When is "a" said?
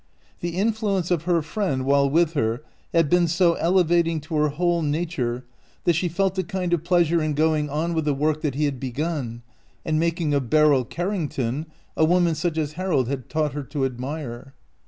6.39-6.41, 11.95-12.03